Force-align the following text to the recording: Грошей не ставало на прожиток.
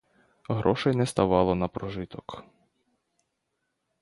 Грошей 0.49 0.95
не 0.95 1.05
ставало 1.05 1.53
на 1.53 1.67
прожиток. 1.67 2.43